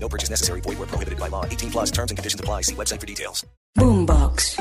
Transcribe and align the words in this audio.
No 0.00 0.08
purchase 0.08 0.30
necessary. 0.30 0.62
Void 0.62 0.78
where 0.78 0.88
prohibited 0.88 1.18
by 1.18 1.28
law. 1.28 1.44
18 1.44 1.70
plus 1.70 1.90
terms 1.90 2.10
and 2.10 2.16
conditions 2.16 2.40
apply. 2.40 2.62
See 2.62 2.74
website 2.74 3.00
for 3.00 3.06
details. 3.06 3.46
Boombox. 3.76 4.58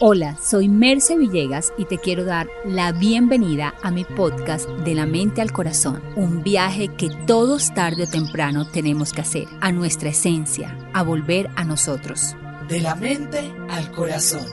Hola, 0.00 0.38
soy 0.40 0.68
Merce 0.68 1.16
Villegas 1.16 1.72
y 1.76 1.84
te 1.84 1.98
quiero 1.98 2.24
dar 2.24 2.46
la 2.64 2.92
bienvenida 2.92 3.74
a 3.82 3.90
mi 3.90 4.04
podcast 4.04 4.68
De 4.84 4.94
la 4.94 5.06
mente 5.06 5.42
al 5.42 5.50
corazón, 5.50 6.00
un 6.14 6.44
viaje 6.44 6.86
que 6.96 7.10
todos 7.26 7.74
tarde 7.74 8.04
o 8.04 8.06
temprano 8.06 8.64
tenemos 8.70 9.12
que 9.12 9.22
hacer, 9.22 9.48
a 9.60 9.72
nuestra 9.72 10.10
esencia, 10.10 10.78
a 10.94 11.02
volver 11.02 11.50
a 11.56 11.64
nosotros. 11.64 12.36
De 12.68 12.80
la 12.80 12.94
mente 12.94 13.52
al 13.70 13.90
corazón. 13.90 14.46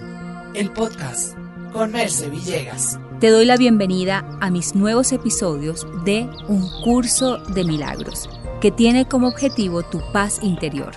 El 0.55 0.71
podcast 0.71 1.37
con 1.71 1.91
Merce 1.91 2.27
Villegas. 2.27 2.97
Te 3.19 3.29
doy 3.29 3.45
la 3.45 3.55
bienvenida 3.55 4.27
a 4.41 4.51
mis 4.51 4.75
nuevos 4.75 5.13
episodios 5.13 5.87
de 6.03 6.29
Un 6.49 6.69
Curso 6.83 7.37
de 7.37 7.63
Milagros, 7.63 8.29
que 8.59 8.71
tiene 8.71 9.07
como 9.07 9.29
objetivo 9.29 9.83
tu 9.83 10.01
paz 10.11 10.43
interior. 10.43 10.91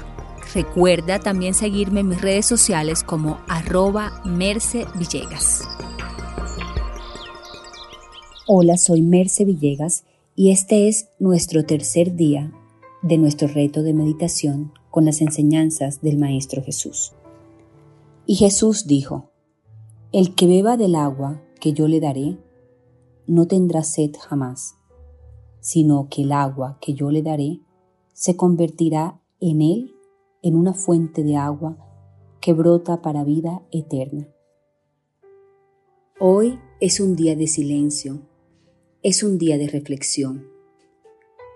Recuerda 0.52 1.20
también 1.20 1.54
seguirme 1.54 2.00
en 2.00 2.08
mis 2.08 2.20
redes 2.20 2.44
sociales 2.44 3.04
como 3.04 3.38
arroba 3.46 4.20
Merce 4.24 4.84
Villegas. 4.96 5.62
Hola, 8.48 8.78
soy 8.78 9.00
Merce 9.00 9.44
Villegas 9.44 10.02
y 10.34 10.50
este 10.50 10.88
es 10.88 11.10
nuestro 11.20 11.66
tercer 11.66 12.16
día 12.16 12.52
de 13.00 13.16
nuestro 13.16 13.46
reto 13.46 13.84
de 13.84 13.94
meditación 13.94 14.72
con 14.90 15.04
las 15.04 15.20
enseñanzas 15.20 16.02
del 16.02 16.18
Maestro 16.18 16.64
Jesús. 16.64 17.12
Y 18.26 18.34
Jesús 18.34 18.88
dijo, 18.88 19.30
El 20.10 20.34
que 20.34 20.48
beba 20.48 20.76
del 20.76 20.96
agua 20.96 21.44
que 21.58 21.72
yo 21.72 21.88
le 21.88 22.00
daré, 22.00 22.38
no 23.26 23.46
tendrá 23.46 23.82
sed 23.82 24.12
jamás, 24.18 24.76
sino 25.60 26.08
que 26.08 26.22
el 26.22 26.32
agua 26.32 26.78
que 26.80 26.94
yo 26.94 27.10
le 27.10 27.22
daré 27.22 27.60
se 28.12 28.36
convertirá 28.36 29.20
en 29.40 29.60
él 29.62 29.94
en 30.42 30.56
una 30.56 30.74
fuente 30.74 31.22
de 31.22 31.36
agua 31.36 31.76
que 32.40 32.52
brota 32.52 33.02
para 33.02 33.24
vida 33.24 33.62
eterna. 33.70 34.28
Hoy 36.20 36.58
es 36.80 37.00
un 37.00 37.14
día 37.14 37.36
de 37.36 37.46
silencio, 37.46 38.22
es 39.02 39.22
un 39.22 39.38
día 39.38 39.58
de 39.58 39.68
reflexión. 39.68 40.46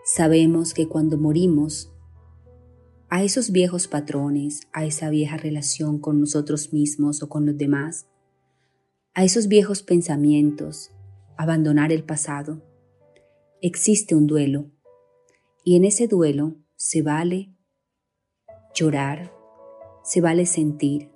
Sabemos 0.04 0.74
que 0.74 0.88
cuando 0.88 1.18
morimos, 1.18 1.92
a 3.08 3.22
esos 3.22 3.50
viejos 3.50 3.88
patrones, 3.88 4.60
a 4.72 4.84
esa 4.84 5.10
vieja 5.10 5.36
relación 5.36 5.98
con 5.98 6.18
nosotros 6.20 6.72
mismos 6.72 7.22
o 7.22 7.28
con 7.28 7.44
los 7.44 7.58
demás, 7.58 8.06
a 9.14 9.24
esos 9.24 9.48
viejos 9.48 9.82
pensamientos, 9.82 10.90
abandonar 11.36 11.92
el 11.92 12.02
pasado, 12.02 12.62
existe 13.60 14.14
un 14.14 14.26
duelo 14.26 14.70
y 15.64 15.76
en 15.76 15.84
ese 15.84 16.08
duelo 16.08 16.56
se 16.76 17.02
vale 17.02 17.54
llorar, 18.74 19.34
se 20.02 20.22
vale 20.22 20.46
sentir, 20.46 21.10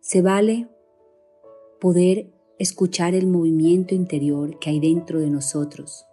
se 0.00 0.20
vale 0.20 0.68
poder 1.80 2.32
escuchar 2.58 3.14
el 3.14 3.28
movimiento 3.28 3.94
interior 3.94 4.58
que 4.58 4.70
hay 4.70 4.80
dentro 4.80 5.20
de 5.20 5.30
nosotros. 5.30 6.04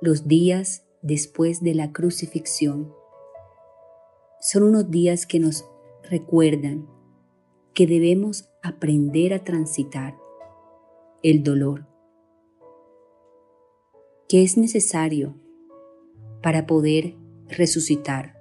Los 0.00 0.28
días 0.28 0.86
después 1.02 1.60
de 1.60 1.74
la 1.74 1.92
crucifixión 1.92 2.94
son 4.40 4.62
unos 4.62 4.90
días 4.92 5.26
que 5.26 5.40
nos 5.40 5.64
recuerdan 6.08 6.93
que 7.74 7.88
debemos 7.88 8.48
aprender 8.62 9.34
a 9.34 9.42
transitar 9.42 10.16
el 11.24 11.42
dolor, 11.42 11.86
que 14.28 14.44
es 14.44 14.56
necesario 14.56 15.34
para 16.40 16.66
poder 16.66 17.16
resucitar, 17.48 18.40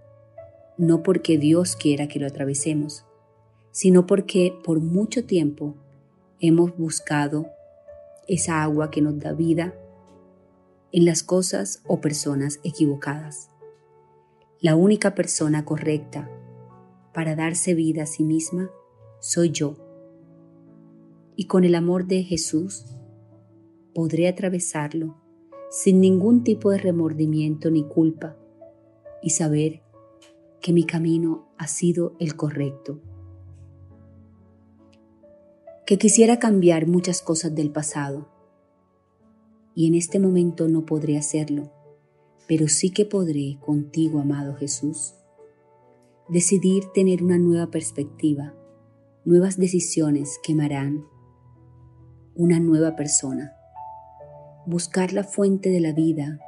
no 0.77 1.01
porque 1.01 1.39
Dios 1.39 1.75
quiera 1.75 2.07
que 2.07 2.19
lo 2.19 2.27
atravesemos, 2.27 3.05
sino 3.71 4.05
porque 4.05 4.55
por 4.63 4.79
mucho 4.81 5.25
tiempo 5.25 5.75
hemos 6.39 6.77
buscado 6.77 7.47
esa 8.27 8.61
agua 8.61 8.91
que 8.91 9.01
nos 9.01 9.19
da 9.19 9.33
vida 9.33 9.73
en 10.91 11.05
las 11.05 11.23
cosas 11.23 11.81
o 11.87 12.01
personas 12.01 12.59
equivocadas. 12.63 13.49
La 14.59 14.75
única 14.75 15.15
persona 15.15 15.65
correcta 15.65 16.29
para 17.15 17.35
darse 17.35 17.73
vida 17.73 18.03
a 18.03 18.05
sí 18.05 18.23
misma 18.23 18.69
soy 19.23 19.51
yo. 19.51 19.77
Y 21.37 21.47
con 21.47 21.63
el 21.63 21.75
amor 21.75 22.07
de 22.07 22.23
Jesús 22.23 22.85
podré 23.95 24.27
atravesarlo 24.27 25.15
sin 25.71 26.01
ningún 26.01 26.43
tipo 26.43 26.71
de 26.71 26.77
remordimiento 26.77 27.71
ni 27.71 27.85
culpa 27.85 28.37
y 29.21 29.29
saber 29.29 29.81
que 30.59 30.73
mi 30.73 30.83
camino 30.83 31.47
ha 31.57 31.67
sido 31.67 32.17
el 32.19 32.35
correcto. 32.35 32.99
Que 35.85 35.97
quisiera 35.97 36.37
cambiar 36.37 36.85
muchas 36.87 37.21
cosas 37.21 37.55
del 37.55 37.71
pasado 37.71 38.27
y 39.73 39.87
en 39.87 39.95
este 39.95 40.19
momento 40.19 40.67
no 40.67 40.85
podré 40.85 41.17
hacerlo, 41.17 41.71
pero 42.45 42.67
sí 42.67 42.91
que 42.91 43.05
podré 43.05 43.57
contigo, 43.61 44.19
amado 44.19 44.55
Jesús, 44.55 45.13
decidir 46.27 46.83
tener 46.93 47.23
una 47.23 47.37
nueva 47.37 47.71
perspectiva 47.71 48.53
nuevas 49.25 49.57
decisiones 49.57 50.37
que 50.43 50.53
me 50.53 50.65
harán 50.65 51.05
una 52.35 52.59
nueva 52.59 52.95
persona. 52.95 53.53
Buscar 54.65 55.13
la 55.13 55.23
fuente 55.23 55.69
de 55.69 55.79
la 55.79 55.93
vida 55.93 56.39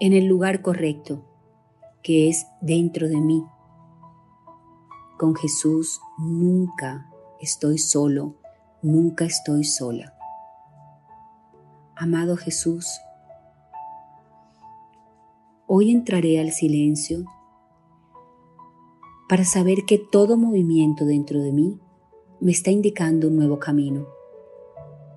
en 0.00 0.12
el 0.12 0.26
lugar 0.26 0.60
correcto, 0.60 1.24
que 2.02 2.28
es 2.28 2.46
dentro 2.60 3.08
de 3.08 3.20
mí. 3.20 3.44
Con 5.18 5.34
Jesús 5.34 5.98
nunca 6.18 7.10
estoy 7.40 7.78
solo, 7.78 8.36
nunca 8.82 9.24
estoy 9.24 9.64
sola. 9.64 10.14
Amado 11.96 12.36
Jesús, 12.36 13.00
hoy 15.66 15.90
entraré 15.90 16.38
al 16.38 16.52
silencio 16.52 17.24
para 19.28 19.44
saber 19.44 19.84
que 19.86 19.98
todo 19.98 20.36
movimiento 20.36 21.04
dentro 21.04 21.40
de 21.40 21.52
mí 21.52 21.78
me 22.40 22.52
está 22.52 22.70
indicando 22.70 23.26
un 23.28 23.36
nuevo 23.36 23.58
camino, 23.58 24.06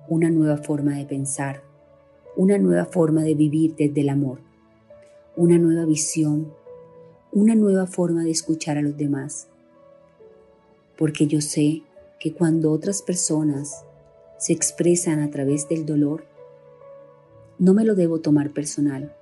una 0.08 0.30
nueva 0.30 0.56
forma 0.56 0.96
de 0.96 1.04
pensar, 1.04 1.62
una 2.36 2.58
nueva 2.58 2.86
forma 2.86 3.22
de 3.22 3.34
vivir 3.34 3.76
desde 3.76 4.00
el 4.00 4.08
amor, 4.08 4.40
una 5.36 5.58
nueva 5.58 5.84
visión, 5.84 6.52
una 7.30 7.54
nueva 7.54 7.86
forma 7.86 8.24
de 8.24 8.30
escuchar 8.30 8.78
a 8.78 8.82
los 8.82 8.96
demás. 8.96 9.46
Porque 10.98 11.28
yo 11.28 11.40
sé 11.40 11.82
que 12.18 12.32
cuando 12.32 12.72
otras 12.72 13.02
personas 13.02 13.84
se 14.38 14.52
expresan 14.52 15.20
a 15.20 15.30
través 15.30 15.68
del 15.68 15.86
dolor, 15.86 16.24
no 17.58 17.74
me 17.74 17.84
lo 17.84 17.94
debo 17.94 18.20
tomar 18.20 18.50
personal, 18.50 19.14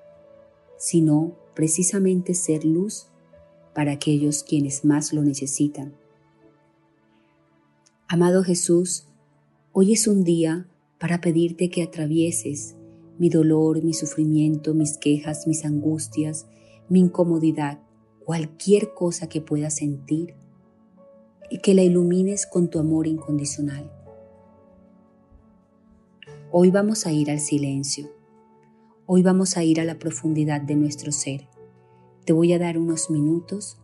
sino 0.79 1.33
precisamente 1.55 2.35
ser 2.35 2.65
luz 2.65 3.09
para 3.79 3.93
aquellos 3.93 4.43
quienes 4.43 4.85
más 4.85 5.13
lo 5.13 5.23
necesitan. 5.23 5.95
Amado 8.09 8.43
Jesús, 8.43 9.07
hoy 9.71 9.93
es 9.93 10.09
un 10.09 10.25
día 10.25 10.67
para 10.99 11.21
pedirte 11.21 11.71
que 11.71 11.85
atravieses 11.85 12.75
mi 13.21 13.31
dolor, 13.31 13.85
mi 13.85 13.95
sufrimiento, 13.95 14.75
mis 14.75 14.99
quejas, 14.99 15.47
mis 15.47 15.65
angustias, 15.65 16.49
mi 16.89 16.99
incomodidad, 16.99 17.79
cualquier 18.25 18.95
cosa 18.95 19.29
que 19.29 19.41
pueda 19.41 19.71
sentir 19.71 20.35
y 21.49 21.59
que 21.59 21.73
la 21.73 21.85
ilumines 21.85 22.49
con 22.49 22.71
tu 22.71 22.81
amor 22.81 23.07
incondicional. 23.07 23.93
Hoy 26.51 26.73
vamos 26.73 27.07
a 27.07 27.13
ir 27.13 27.31
al 27.31 27.39
silencio. 27.39 28.11
Hoy 29.07 29.23
vamos 29.23 29.57
a 29.57 29.63
ir 29.63 29.81
a 29.81 29.85
la 29.85 30.01
profundidad 30.01 30.61
de 30.63 30.75
nuestro 30.75 31.13
ser 31.13 31.47
te 32.29 32.35
voy 32.35 32.53
a 32.53 32.59
dar 32.59 32.77
unos 32.77 33.09
minutos 33.09 33.79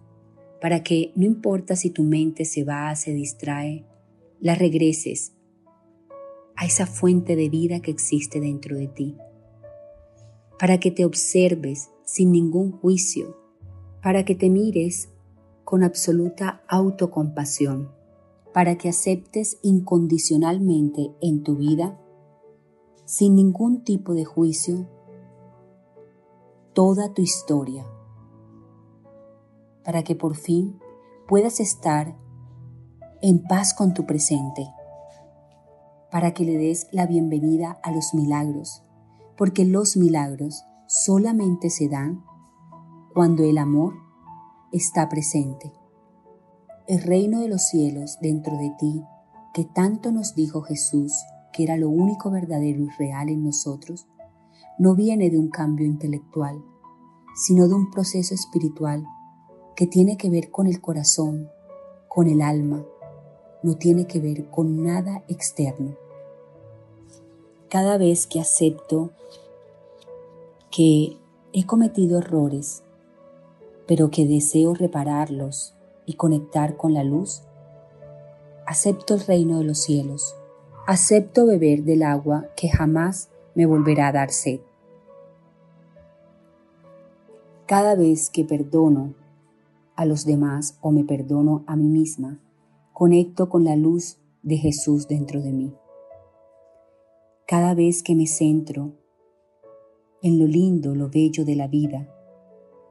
para 0.61 0.83
que 0.83 1.15
no 1.17 1.25
importa 1.25 1.77
si 1.77 1.89
tu 1.89 2.03
mente 2.03 2.45
se 2.45 2.63
va, 2.63 2.95
se 2.95 3.15
distrae, 3.15 3.87
la 4.39 4.55
regreses 4.55 5.33
a 6.55 6.67
esa 6.67 6.85
fuente 6.85 7.37
de 7.37 7.49
vida 7.49 7.81
que 7.81 7.91
existe 7.91 8.41
dentro 8.41 8.77
de 8.77 8.87
ti, 8.87 9.17
para 10.59 10.79
que 10.79 10.91
te 10.91 11.07
observes 11.07 11.89
sin 12.05 12.33
ningún 12.33 12.73
juicio, 12.73 13.35
para 14.03 14.27
que 14.27 14.35
te 14.35 14.51
mires 14.51 15.09
con 15.65 15.83
absoluta 15.83 16.63
autocompasión, 16.69 17.93
para 18.53 18.77
que 18.77 18.91
aceptes 18.91 19.57
incondicionalmente 19.63 21.15
en 21.23 21.45
tu 21.45 21.57
vida, 21.57 21.99
sin 23.07 23.37
ningún 23.37 23.85
tipo 23.85 24.13
de 24.13 24.27
juicio, 24.27 24.87
toda 26.75 27.15
tu 27.15 27.23
historia, 27.23 27.87
para 29.85 30.03
que 30.03 30.15
por 30.15 30.37
fin 30.37 30.79
puedas 31.29 31.61
estar 31.61 32.17
en 33.23 33.43
paz 33.43 33.75
con 33.75 33.95
tu 33.95 34.07
presente, 34.07 34.67
para 36.11 36.33
que 36.33 36.45
le 36.45 36.59
des 36.59 36.89
la 36.93 37.07
bienvenida 37.07 37.79
a 37.83 37.91
los 37.91 38.15
milagros, 38.15 38.83
porque 39.37 39.65
los 39.65 39.97
milagros 39.97 40.65
solamente 40.87 41.71
se 41.71 41.89
dan 41.89 42.25
cuando 43.15 43.45
el 43.45 43.59
amor 43.59 43.95
está 44.73 45.09
presente. 45.09 45.73
El 46.87 47.03
reino 47.03 47.41
de 47.41 47.49
los 47.49 47.63
cielos 47.63 48.19
dentro 48.21 48.57
de 48.57 48.75
ti, 48.79 49.03
que 49.55 49.65
tanto 49.65 50.13
nos 50.13 50.35
dijo 50.35 50.63
Jesús 50.63 51.15
que 51.53 51.63
era 51.63 51.77
lo 51.77 51.89
único 51.89 52.31
verdadero 52.31 52.83
y 52.83 52.89
real 52.99 53.29
en 53.29 53.45
nosotros, 53.45 54.09
no 54.79 54.95
viene 54.97 55.31
de 55.31 55.39
un 55.39 55.49
cambio 55.49 55.87
intelectual, 55.87 56.61
sino 57.37 57.69
de 57.69 57.75
un 57.75 57.91
proceso 57.91 58.35
espiritual 58.35 59.07
que 59.77 59.87
tiene 59.87 60.17
que 60.17 60.31
ver 60.31 60.51
con 60.51 60.67
el 60.67 60.81
corazón, 60.81 61.51
con 62.09 62.29
el 62.29 62.43
alma, 62.43 62.85
no 63.63 63.77
tiene 63.77 64.07
que 64.07 64.21
ver 64.21 64.47
con 64.47 64.85
nada 64.85 65.25
externo. 65.29 65.97
Cada 67.69 67.99
vez 67.99 68.27
que 68.27 68.41
acepto 68.41 69.11
que 70.71 71.17
he 71.53 71.67
cometido 71.67 72.19
errores 72.19 72.85
pero 73.87 74.11
que 74.11 74.27
deseo 74.27 74.75
repararlos 74.75 75.75
y 76.07 76.15
conectar 76.15 76.77
con 76.77 76.95
la 76.95 77.05
luz, 77.05 77.43
acepto 78.67 79.15
el 79.15 79.21
reino 79.21 79.59
de 79.59 79.65
los 79.65 79.79
cielos, 79.79 80.35
acepto 80.87 81.47
beber 81.47 81.83
del 81.83 82.03
agua 82.03 82.47
que 82.57 82.69
jamás 82.69 83.29
me 83.55 83.67
volverá 83.67 84.09
a 84.09 84.13
dar 84.13 84.31
sed. 84.31 84.61
Cada 87.67 87.95
vez 87.95 88.31
que 88.31 88.45
perdono 88.45 89.15
a 89.97 90.05
los 90.05 90.25
demás 90.25 90.79
o 90.81 90.91
me 90.91 91.05
perdono 91.05 91.65
a 91.67 91.77
mí 91.77 91.89
misma, 91.89 92.41
conecto 92.93 93.49
con 93.49 93.65
la 93.65 93.77
luz 93.77 94.19
de 94.43 94.57
Jesús 94.57 95.09
dentro 95.09 95.41
de 95.41 95.53
mí. 95.53 95.75
Cada 97.47 97.75
vez 97.75 98.03
que 98.03 98.15
me 98.15 98.27
centro 98.27 98.93
en 100.23 100.39
lo 100.39 100.47
lindo, 100.47 100.95
lo 100.95 101.11
bello 101.11 101.45
de 101.45 101.57
la 101.57 101.69
vida, 101.69 102.09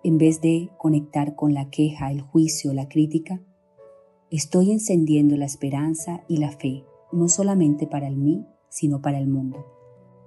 en 0.03 0.17
vez 0.17 0.41
de 0.41 0.69
conectar 0.77 1.35
con 1.35 1.53
la 1.53 1.69
queja, 1.69 2.11
el 2.11 2.21
juicio, 2.21 2.73
la 2.73 2.87
crítica, 2.87 3.41
estoy 4.29 4.71
encendiendo 4.71 5.37
la 5.37 5.45
esperanza 5.45 6.23
y 6.27 6.37
la 6.37 6.51
fe, 6.51 6.83
no 7.11 7.29
solamente 7.29 7.87
para 7.87 8.07
el 8.07 8.17
mí, 8.17 8.45
sino 8.69 9.01
para 9.01 9.17
el 9.17 9.27
mundo. 9.27 9.65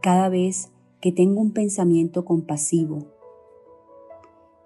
Cada 0.00 0.28
vez 0.28 0.70
que 1.00 1.12
tengo 1.12 1.40
un 1.40 1.52
pensamiento 1.52 2.24
compasivo, 2.24 3.06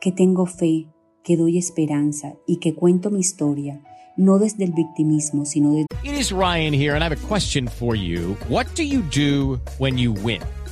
que 0.01 0.12
tengo 0.12 0.47
fe, 0.47 0.87
que 1.25 1.37
doy 1.37 1.59
esperanza 1.59 2.35
y 2.47 2.57
que 2.57 2.75
cuento 2.75 3.11
mi 3.11 3.21
historia, 3.21 3.81
no 4.17 4.39
desde 4.39 4.65
el 4.65 4.73
victimismo, 4.73 5.45
sino 5.45 5.73
desde... 5.73 5.87
It 6.03 6.19
is 6.19 6.33
Ryan 6.33 6.73
here 6.73 6.95
and 6.95 7.03
I 7.03 7.09
have 7.09 7.17
a 7.17 7.27
question 7.29 7.69
for 7.69 7.95
you. 7.95 8.37
What 8.49 8.67
do 8.75 8.83
you 8.83 9.03
do 9.11 9.61
when 9.79 9.99
you 9.99 10.13
win? 10.13 10.41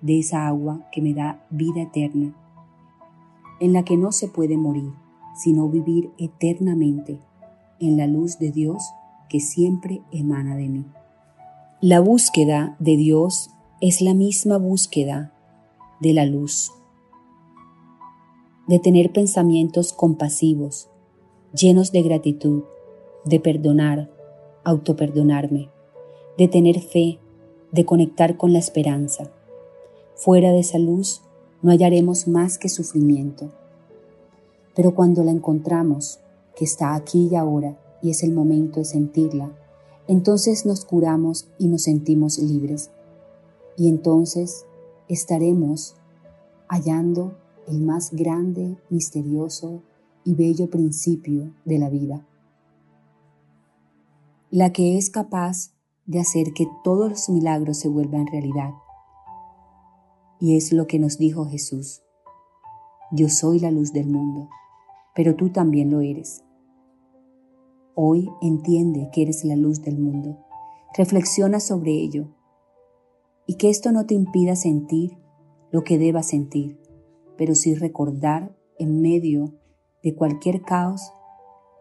de 0.00 0.18
esa 0.18 0.46
agua 0.46 0.86
que 0.92 1.00
me 1.00 1.14
da 1.14 1.44
vida 1.50 1.82
eterna, 1.82 2.34
en 3.60 3.72
la 3.72 3.84
que 3.84 3.96
no 3.96 4.12
se 4.12 4.28
puede 4.28 4.56
morir, 4.56 4.92
sino 5.34 5.68
vivir 5.68 6.10
eternamente 6.18 7.20
en 7.80 7.96
la 7.96 8.06
luz 8.06 8.38
de 8.38 8.50
Dios 8.50 8.82
que 9.28 9.40
siempre 9.40 10.02
emana 10.12 10.56
de 10.56 10.68
mí. 10.68 10.84
La 11.80 12.00
búsqueda 12.00 12.76
de 12.78 12.96
Dios 12.96 13.50
es 13.80 14.00
la 14.00 14.14
misma 14.14 14.56
búsqueda 14.56 15.32
de 16.00 16.12
la 16.14 16.24
luz, 16.24 16.72
de 18.66 18.78
tener 18.78 19.12
pensamientos 19.12 19.92
compasivos, 19.92 20.88
llenos 21.52 21.92
de 21.92 22.02
gratitud, 22.02 22.64
de 23.24 23.40
perdonar, 23.40 24.10
autoperdonarme, 24.64 25.68
de 26.38 26.48
tener 26.48 26.80
fe, 26.80 27.18
de 27.72 27.84
conectar 27.84 28.36
con 28.36 28.52
la 28.52 28.58
esperanza. 28.58 29.30
Fuera 30.16 30.50
de 30.50 30.60
esa 30.60 30.78
luz 30.78 31.20
no 31.60 31.70
hallaremos 31.70 32.26
más 32.26 32.56
que 32.56 32.70
sufrimiento. 32.70 33.50
Pero 34.74 34.94
cuando 34.94 35.22
la 35.22 35.30
encontramos, 35.30 36.20
que 36.56 36.64
está 36.64 36.94
aquí 36.94 37.28
y 37.30 37.36
ahora, 37.36 37.78
y 38.00 38.08
es 38.10 38.22
el 38.22 38.32
momento 38.32 38.80
de 38.80 38.86
sentirla, 38.86 39.52
entonces 40.08 40.64
nos 40.64 40.86
curamos 40.86 41.48
y 41.58 41.68
nos 41.68 41.82
sentimos 41.82 42.38
libres. 42.38 42.90
Y 43.76 43.90
entonces 43.90 44.64
estaremos 45.06 45.96
hallando 46.66 47.36
el 47.68 47.82
más 47.82 48.10
grande, 48.10 48.78
misterioso 48.88 49.82
y 50.24 50.34
bello 50.34 50.70
principio 50.70 51.52
de 51.66 51.78
la 51.78 51.90
vida. 51.90 52.26
La 54.50 54.72
que 54.72 54.96
es 54.96 55.10
capaz 55.10 55.72
de 56.06 56.20
hacer 56.20 56.54
que 56.54 56.66
todos 56.82 57.10
los 57.10 57.28
milagros 57.28 57.76
se 57.76 57.88
vuelvan 57.88 58.26
realidad 58.28 58.70
y 60.40 60.56
es 60.56 60.72
lo 60.72 60.86
que 60.86 60.98
nos 60.98 61.18
dijo 61.18 61.46
Jesús. 61.46 62.02
Yo 63.12 63.28
soy 63.28 63.60
la 63.60 63.70
luz 63.70 63.92
del 63.92 64.08
mundo, 64.08 64.48
pero 65.14 65.36
tú 65.36 65.50
también 65.50 65.90
lo 65.90 66.00
eres. 66.00 66.44
Hoy 67.94 68.30
entiende 68.42 69.08
que 69.12 69.22
eres 69.22 69.44
la 69.44 69.56
luz 69.56 69.82
del 69.82 69.98
mundo. 69.98 70.38
Reflexiona 70.96 71.60
sobre 71.60 71.92
ello 71.92 72.28
y 73.46 73.54
que 73.54 73.70
esto 73.70 73.92
no 73.92 74.06
te 74.06 74.14
impida 74.14 74.56
sentir 74.56 75.16
lo 75.70 75.84
que 75.84 75.98
debas 75.98 76.26
sentir, 76.26 76.80
pero 77.36 77.54
sí 77.54 77.74
recordar 77.74 78.54
en 78.78 79.00
medio 79.00 79.54
de 80.02 80.14
cualquier 80.14 80.62
caos 80.62 81.12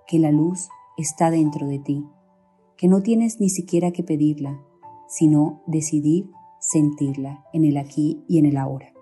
que 0.08 0.20
la 0.20 0.32
luz 0.32 0.70
está 0.98 1.32
dentro 1.32 1.68
de 1.68 1.79
ti, 1.79 2.06
que 2.77 2.88
no 2.88 3.01
tienes 3.01 3.39
ni 3.39 3.50
siquiera 3.50 3.91
que 3.91 4.03
pedirla, 4.03 4.62
sino 5.08 5.63
decidir 5.65 6.29
sentirla 6.69 7.45
en 7.53 7.63
el 7.63 7.77
aquí 7.77 8.24
y 8.27 8.39
en 8.39 8.45
el 8.45 8.57
ahora. 8.57 8.93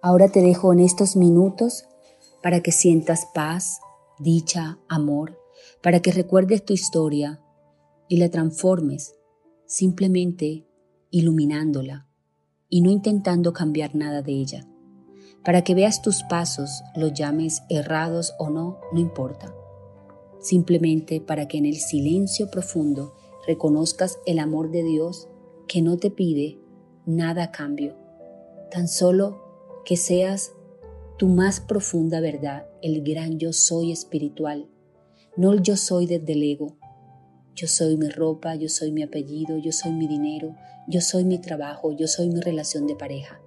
Ahora 0.00 0.28
te 0.28 0.40
dejo 0.40 0.72
en 0.72 0.80
estos 0.80 1.16
minutos 1.16 1.84
para 2.42 2.60
que 2.60 2.72
sientas 2.72 3.26
paz, 3.34 3.80
dicha, 4.18 4.78
amor, 4.88 5.38
para 5.82 6.00
que 6.00 6.12
recuerdes 6.12 6.64
tu 6.64 6.72
historia 6.72 7.42
y 8.08 8.18
la 8.18 8.30
transformes 8.30 9.14
simplemente 9.66 10.66
iluminándola 11.10 12.06
y 12.68 12.82
no 12.82 12.90
intentando 12.90 13.52
cambiar 13.52 13.94
nada 13.94 14.22
de 14.22 14.32
ella. 14.32 14.68
Para 15.44 15.62
que 15.62 15.74
veas 15.74 16.02
tus 16.02 16.22
pasos, 16.22 16.82
los 16.94 17.12
llames 17.14 17.62
errados 17.68 18.34
o 18.38 18.50
no, 18.50 18.78
no 18.92 19.00
importa. 19.00 19.54
Simplemente 20.40 21.20
para 21.20 21.48
que 21.48 21.58
en 21.58 21.66
el 21.66 21.76
silencio 21.76 22.50
profundo 22.50 23.14
reconozcas 23.46 24.18
el 24.24 24.38
amor 24.38 24.70
de 24.70 24.84
Dios 24.84 25.28
que 25.66 25.82
no 25.82 25.96
te 25.96 26.10
pide 26.10 26.61
nada 27.06 27.44
a 27.44 27.50
cambio, 27.52 27.96
tan 28.70 28.88
solo 28.88 29.42
que 29.84 29.96
seas 29.96 30.52
tu 31.18 31.28
más 31.28 31.60
profunda 31.60 32.20
verdad, 32.20 32.66
el 32.82 33.02
gran 33.02 33.38
yo 33.38 33.52
soy 33.52 33.92
espiritual, 33.92 34.68
no 35.36 35.52
el 35.52 35.62
yo 35.62 35.76
soy 35.76 36.06
desde 36.06 36.32
el 36.32 36.42
ego. 36.42 36.76
Yo 37.54 37.68
soy 37.68 37.98
mi 37.98 38.08
ropa, 38.08 38.54
yo 38.54 38.68
soy 38.68 38.92
mi 38.92 39.02
apellido, 39.02 39.58
yo 39.58 39.72
soy 39.72 39.92
mi 39.92 40.06
dinero, 40.06 40.56
yo 40.88 41.02
soy 41.02 41.24
mi 41.24 41.38
trabajo, 41.38 41.92
yo 41.92 42.06
soy 42.06 42.30
mi 42.30 42.40
relación 42.40 42.86
de 42.86 42.96
pareja. 42.96 43.42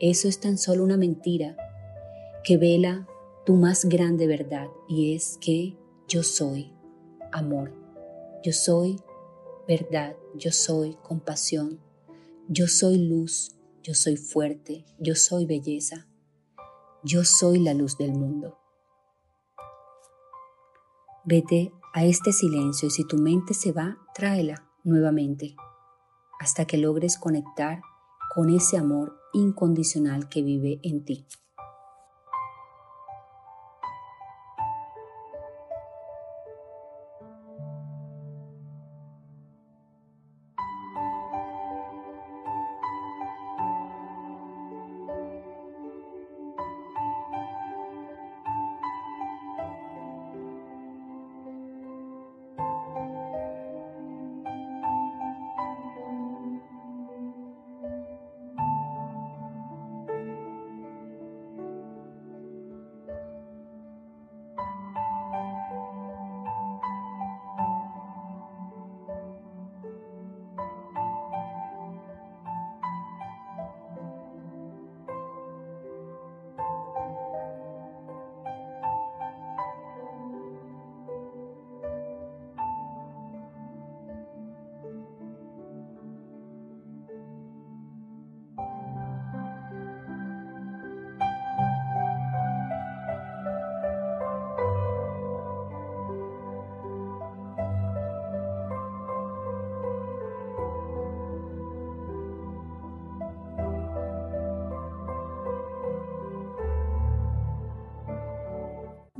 Eso 0.00 0.28
es 0.28 0.40
tan 0.40 0.56
solo 0.56 0.82
una 0.82 0.96
mentira 0.96 1.56
que 2.42 2.56
vela 2.56 3.06
tu 3.44 3.54
más 3.54 3.84
grande 3.84 4.26
verdad 4.26 4.68
y 4.88 5.14
es 5.14 5.38
que 5.40 5.76
yo 6.08 6.22
soy 6.22 6.72
amor, 7.30 7.72
yo 8.42 8.52
soy 8.52 8.96
verdad, 9.66 10.16
yo 10.34 10.50
soy 10.50 10.96
compasión, 11.02 11.80
yo 12.50 12.66
soy 12.66 12.96
luz, 12.96 13.54
yo 13.82 13.92
soy 13.92 14.16
fuerte, 14.16 14.86
yo 14.98 15.14
soy 15.14 15.44
belleza, 15.44 16.08
yo 17.04 17.22
soy 17.22 17.58
la 17.58 17.74
luz 17.74 17.98
del 17.98 18.12
mundo. 18.12 18.58
Vete 21.24 21.72
a 21.92 22.06
este 22.06 22.32
silencio 22.32 22.88
y 22.88 22.90
si 22.90 23.06
tu 23.06 23.18
mente 23.18 23.52
se 23.52 23.72
va, 23.72 23.98
tráela 24.14 24.66
nuevamente 24.82 25.56
hasta 26.40 26.64
que 26.64 26.78
logres 26.78 27.18
conectar 27.18 27.82
con 28.34 28.48
ese 28.48 28.78
amor 28.78 29.18
incondicional 29.34 30.30
que 30.30 30.42
vive 30.42 30.80
en 30.82 31.04
ti. 31.04 31.26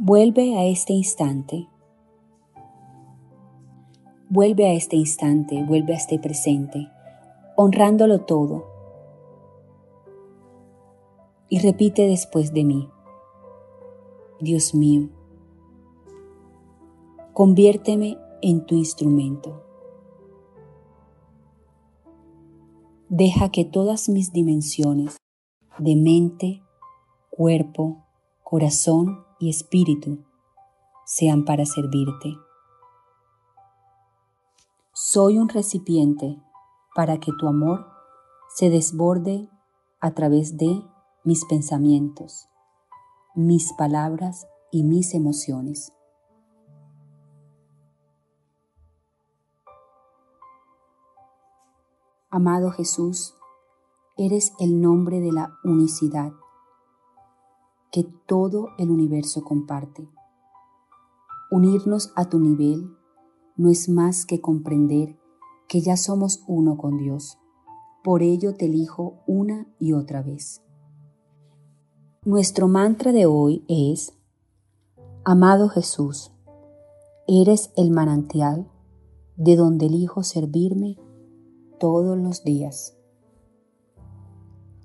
Vuelve 0.09 0.57
a 0.57 0.65
este 0.65 0.95
instante. 0.95 1.69
Vuelve 4.31 4.65
a 4.65 4.73
este 4.73 4.97
instante, 4.97 5.63
vuelve 5.63 5.93
a 5.93 5.97
este 5.99 6.19
presente, 6.19 6.89
honrándolo 7.57 8.23
todo. 8.23 8.65
Y 11.51 11.59
repite 11.59 12.07
después 12.07 12.55
de 12.55 12.65
mí, 12.65 12.89
Dios 14.41 14.75
mío, 14.75 15.11
conviérteme 17.35 18.17
en 18.41 18.65
tu 18.65 18.77
instrumento. 18.77 19.63
Deja 23.11 23.51
que 23.51 23.67
todas 23.67 24.09
mis 24.09 24.33
dimensiones 24.33 25.19
de 25.79 25.97
mente, 25.97 26.63
cuerpo, 27.29 28.07
corazón 28.43 29.28
y 29.39 29.51
espíritu 29.51 30.25
sean 31.05 31.45
para 31.45 31.65
servirte. 31.65 32.37
Soy 34.93 35.39
un 35.39 35.49
recipiente 35.49 36.43
para 36.95 37.19
que 37.19 37.33
tu 37.39 37.47
amor 37.47 37.87
se 38.55 38.71
desborde 38.71 39.49
a 40.01 40.13
través 40.13 40.57
de 40.57 40.83
mis 41.25 41.45
pensamientos, 41.45 42.49
mis 43.35 43.73
palabras 43.75 44.47
y 44.71 44.83
mis 44.83 45.15
emociones. 45.15 45.93
Amado 52.31 52.71
Jesús, 52.71 53.35
eres 54.19 54.53
el 54.59 54.81
nombre 54.81 55.21
de 55.21 55.33
la 55.33 55.57
unicidad 55.65 56.33
que 57.91 58.05
todo 58.27 58.69
el 58.79 58.91
universo 58.91 59.43
comparte. 59.43 60.09
Unirnos 61.51 62.13
a 62.15 62.29
tu 62.29 62.39
nivel 62.39 62.95
no 63.57 63.71
es 63.71 63.89
más 63.89 64.27
que 64.27 64.41
comprender 64.41 65.19
que 65.69 65.81
ya 65.81 65.97
somos 65.97 66.45
uno 66.47 66.77
con 66.77 66.99
Dios. 66.99 67.39
Por 68.05 68.23
ello 68.23 68.55
te 68.55 68.67
elijo 68.67 69.21
una 69.27 69.67
y 69.79 69.93
otra 69.93 70.23
vez. 70.23 70.63
Nuestro 72.25 72.69
mantra 72.69 73.13
de 73.13 73.27
hoy 73.27 73.65
es, 73.69 74.15
Amado 75.25 75.69
Jesús, 75.69 76.33
eres 77.27 77.71
el 77.77 77.91
manantial 77.91 78.71
de 79.37 79.57
donde 79.57 79.87
elijo 79.87 80.23
servirme 80.23 80.99
todos 81.79 82.17
los 82.17 82.45
días. 82.45 82.97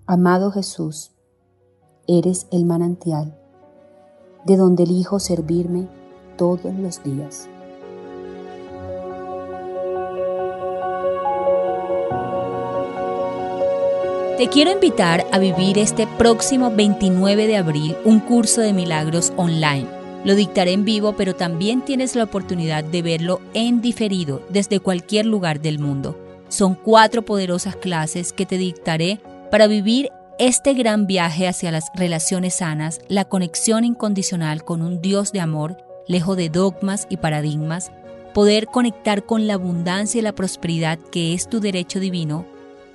Amado 0.06 0.52
Jesús, 0.52 1.13
eres 2.08 2.48
el 2.52 2.66
manantial 2.66 3.34
de 4.46 4.58
donde 4.58 4.84
elijo 4.84 5.20
servirme 5.20 5.88
todos 6.38 6.74
los 6.76 7.02
días. 7.04 7.48
Te 14.38 14.50
quiero 14.50 14.72
invitar 14.72 15.26
a 15.32 15.40
vivir 15.40 15.78
este 15.78 16.06
próximo 16.06 16.72
29 16.72 17.48
de 17.48 17.56
abril 17.56 17.96
un 18.04 18.20
curso 18.20 18.60
de 18.60 18.74
milagros 18.74 19.32
online. 19.38 19.88
Lo 20.26 20.36
dictaré 20.36 20.74
en 20.74 20.84
vivo, 20.84 21.14
pero 21.16 21.36
también 21.36 21.86
tienes 21.86 22.16
la 22.16 22.24
oportunidad 22.24 22.84
de 22.84 23.02
verlo 23.02 23.40
en 23.54 23.82
diferido 23.82 24.42
desde 24.50 24.80
cualquier 24.80 25.26
lugar 25.26 25.62
del 25.62 25.80
mundo. 25.80 26.18
Son 26.50 26.76
cuatro 26.76 27.22
poderosas 27.22 27.76
clases 27.76 28.34
que 28.34 28.46
te 28.46 28.58
dictaré 28.58 29.22
para 29.52 29.68
vivir 29.68 30.10
este 30.40 30.74
gran 30.74 31.08
viaje 31.08 31.48
hacia 31.48 31.72
las 31.72 31.86
relaciones 31.96 32.56
sanas, 32.56 33.00
la 33.08 33.26
conexión 33.26 33.84
incondicional 33.84 34.64
con 34.64 34.82
un 34.82 35.02
Dios 35.02 35.32
de 35.32 35.40
amor, 35.40 35.78
lejos 36.08 36.38
de 36.38 36.50
dogmas 36.50 37.08
y 37.10 37.18
paradigmas, 37.18 37.92
poder 38.34 38.68
conectar 38.68 39.26
con 39.26 39.48
la 39.48 39.54
abundancia 39.54 40.20
y 40.20 40.22
la 40.22 40.34
prosperidad 40.34 41.00
que 41.00 41.34
es 41.34 41.48
tu 41.48 41.60
derecho 41.60 42.00
divino 42.00 42.46